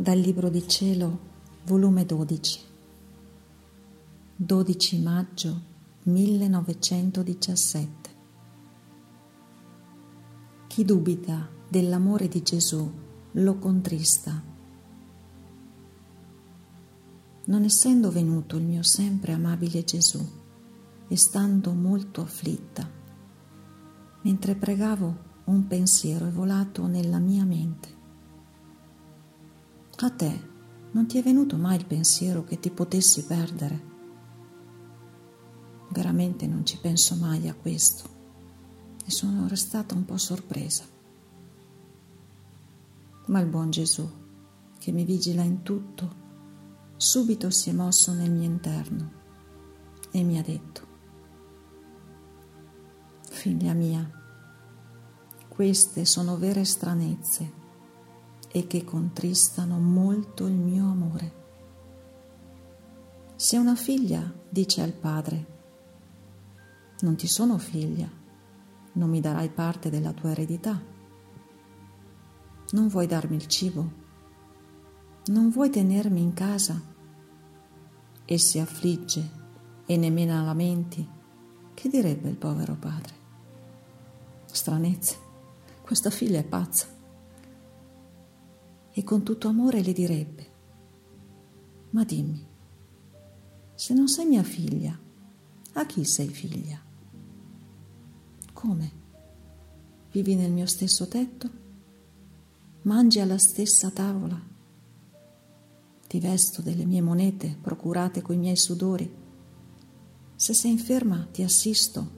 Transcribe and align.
Dal 0.00 0.16
Libro 0.16 0.48
di 0.48 0.68
Cielo, 0.68 1.18
volume 1.64 2.06
12, 2.06 2.60
12 4.36 5.00
maggio 5.00 5.60
1917. 6.04 8.10
Chi 10.68 10.84
dubita 10.84 11.48
dell'amore 11.68 12.28
di 12.28 12.40
Gesù 12.44 12.88
lo 13.32 13.58
contrista. 13.58 14.40
Non 17.46 17.64
essendo 17.64 18.12
venuto 18.12 18.56
il 18.56 18.62
mio 18.62 18.84
sempre 18.84 19.32
amabile 19.32 19.82
Gesù 19.82 20.24
e 21.08 21.16
stando 21.16 21.72
molto 21.72 22.20
afflitta, 22.20 22.88
mentre 24.22 24.54
pregavo 24.54 25.16
un 25.46 25.66
pensiero 25.66 26.28
è 26.28 26.30
volato 26.30 26.86
nella 26.86 27.18
mia 27.18 27.44
mente 27.44 27.96
a 30.06 30.10
te 30.10 30.48
non 30.92 31.06
ti 31.06 31.18
è 31.18 31.22
venuto 31.22 31.56
mai 31.56 31.76
il 31.76 31.86
pensiero 31.86 32.44
che 32.44 32.60
ti 32.60 32.70
potessi 32.70 33.24
perdere? 33.24 33.86
Veramente 35.90 36.46
non 36.46 36.64
ci 36.64 36.78
penso 36.78 37.16
mai 37.16 37.48
a 37.48 37.54
questo 37.54 38.16
e 39.04 39.10
sono 39.10 39.48
restata 39.48 39.94
un 39.94 40.04
po' 40.04 40.16
sorpresa. 40.16 40.84
Ma 43.26 43.40
il 43.40 43.46
buon 43.48 43.70
Gesù, 43.70 44.08
che 44.78 44.92
mi 44.92 45.04
vigila 45.04 45.42
in 45.42 45.62
tutto, 45.62 46.26
subito 46.96 47.50
si 47.50 47.70
è 47.70 47.72
mosso 47.72 48.12
nel 48.12 48.30
mio 48.30 48.44
interno 48.44 49.12
e 50.12 50.22
mi 50.22 50.38
ha 50.38 50.42
detto, 50.42 50.86
figlia 53.28 53.72
mia, 53.72 54.08
queste 55.48 56.04
sono 56.04 56.36
vere 56.36 56.64
stranezze 56.64 57.66
e 58.50 58.66
che 58.66 58.84
contristano 58.84 59.78
molto 59.78 60.46
il 60.46 60.54
mio 60.54 60.84
amore. 60.84 61.32
Se 63.36 63.56
una 63.56 63.76
figlia 63.76 64.32
dice 64.48 64.82
al 64.82 64.92
padre, 64.92 65.56
non 67.00 67.14
ti 67.16 67.28
sono 67.28 67.58
figlia, 67.58 68.10
non 68.92 69.08
mi 69.08 69.20
darai 69.20 69.50
parte 69.50 69.90
della 69.90 70.12
tua 70.12 70.30
eredità, 70.30 70.80
non 72.70 72.88
vuoi 72.88 73.06
darmi 73.06 73.36
il 73.36 73.46
cibo, 73.46 73.92
non 75.26 75.50
vuoi 75.50 75.70
tenermi 75.70 76.20
in 76.20 76.32
casa 76.32 76.82
e 78.24 78.38
si 78.38 78.58
affligge 78.58 79.30
e 79.86 79.96
nemmeno 79.96 80.44
lamenti, 80.44 81.08
che 81.74 81.88
direbbe 81.88 82.28
il 82.28 82.36
povero 82.36 82.74
padre? 82.74 83.14
Stranezze, 84.46 85.16
questa 85.82 86.10
figlia 86.10 86.40
è 86.40 86.44
pazza 86.44 86.96
e 88.98 89.04
con 89.04 89.22
tutto 89.22 89.46
amore 89.46 89.80
le 89.80 89.92
direbbe, 89.92 90.46
ma 91.90 92.02
dimmi, 92.02 92.44
se 93.72 93.94
non 93.94 94.08
sei 94.08 94.26
mia 94.26 94.42
figlia, 94.42 94.98
a 95.74 95.86
chi 95.86 96.04
sei 96.04 96.26
figlia? 96.26 96.82
Come? 98.52 98.92
Vivi 100.10 100.34
nel 100.34 100.50
mio 100.50 100.66
stesso 100.66 101.06
tetto? 101.06 101.48
Mangi 102.82 103.20
alla 103.20 103.38
stessa 103.38 103.88
tavola? 103.92 104.42
Ti 106.08 106.18
vesto 106.18 106.60
delle 106.60 106.84
mie 106.84 107.00
monete 107.00 107.56
procurate 107.60 108.20
coi 108.20 108.36
miei 108.36 108.56
sudori? 108.56 109.08
Se 110.34 110.54
sei 110.54 110.72
inferma 110.72 111.24
ti 111.30 111.44
assisto 111.44 112.10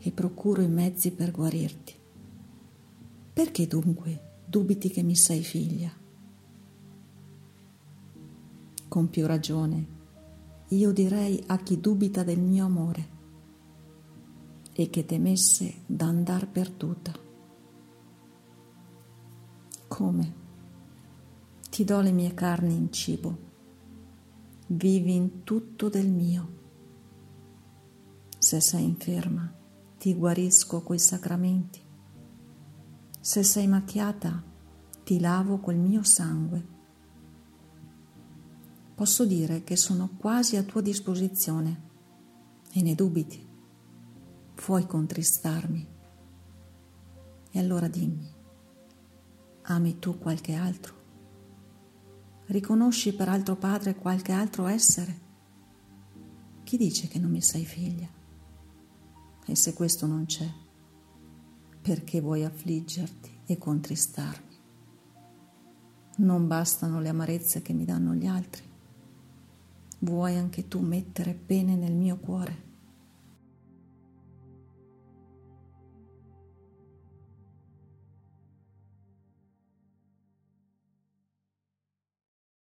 e 0.00 0.10
procuro 0.12 0.62
i 0.62 0.68
mezzi 0.68 1.10
per 1.10 1.30
guarirti. 1.30 1.94
Perché 3.34 3.66
dunque 3.66 4.28
dubiti 4.50 4.90
che 4.90 5.04
mi 5.04 5.14
sei 5.14 5.44
figlia. 5.44 5.92
Con 8.88 9.08
più 9.08 9.24
ragione, 9.24 9.86
io 10.70 10.90
direi 10.90 11.40
a 11.46 11.56
chi 11.58 11.78
dubita 11.78 12.24
del 12.24 12.40
mio 12.40 12.64
amore 12.64 13.08
e 14.72 14.90
che 14.90 15.06
temesse 15.06 15.82
d'andar 15.86 16.48
perduta. 16.48 17.12
Come? 19.86 20.34
Ti 21.70 21.84
do 21.84 22.00
le 22.00 22.10
mie 22.10 22.34
carni 22.34 22.74
in 22.74 22.92
cibo, 22.92 23.38
vivi 24.66 25.14
in 25.14 25.44
tutto 25.44 25.88
del 25.88 26.10
mio. 26.10 26.58
Se 28.36 28.60
sei 28.60 28.82
inferma, 28.82 29.54
ti 29.96 30.12
guarisco 30.12 30.82
coi 30.82 30.98
sacramenti 30.98 31.88
se 33.30 33.44
sei 33.44 33.68
macchiata, 33.68 34.42
ti 35.04 35.20
lavo 35.20 35.60
col 35.60 35.76
mio 35.76 36.02
sangue. 36.02 36.66
Posso 38.92 39.24
dire 39.24 39.62
che 39.62 39.76
sono 39.76 40.10
quasi 40.18 40.56
a 40.56 40.64
tua 40.64 40.80
disposizione 40.80 41.80
e 42.72 42.82
ne 42.82 42.96
dubiti. 42.96 43.46
Puoi 44.52 44.84
contristarmi. 44.84 45.88
E 47.52 47.58
allora 47.60 47.86
dimmi, 47.86 48.28
ami 49.62 50.00
tu 50.00 50.18
qualche 50.18 50.54
altro? 50.54 50.94
Riconosci 52.46 53.14
per 53.14 53.28
altro 53.28 53.54
padre 53.54 53.94
qualche 53.94 54.32
altro 54.32 54.66
essere? 54.66 55.20
Chi 56.64 56.76
dice 56.76 57.06
che 57.06 57.20
non 57.20 57.30
mi 57.30 57.42
sei 57.42 57.64
figlia? 57.64 58.08
E 59.46 59.54
se 59.54 59.72
questo 59.72 60.08
non 60.08 60.26
c'è? 60.26 60.52
Perché 61.80 62.20
vuoi 62.20 62.44
affliggerti 62.44 63.30
e 63.46 63.58
contristarmi. 63.58 64.56
Non 66.16 66.46
bastano 66.46 67.00
le 67.00 67.08
amarezze 67.08 67.62
che 67.62 67.72
mi 67.72 67.84
danno 67.84 68.14
gli 68.14 68.26
altri. 68.26 68.62
Vuoi 70.00 70.36
anche 70.36 70.68
tu 70.68 70.80
mettere 70.80 71.34
pene 71.34 71.76
nel 71.76 71.94
mio 71.94 72.16
cuore? 72.16 72.68